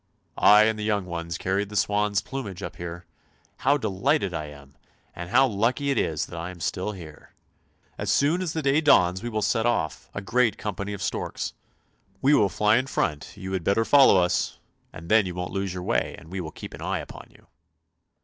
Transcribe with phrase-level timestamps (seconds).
[0.39, 3.05] I and the young ones carried the swans' plumage up here!
[3.57, 4.73] How delighted I am,
[5.15, 7.35] and how lucky it is that I am still here;
[7.99, 11.53] as soon as the day dawns we will set off, a great company of storks.
[12.19, 14.57] We will fly in front, you had better follow us,
[14.91, 17.45] and then you won't lose your way, and we will keep an eye upon you."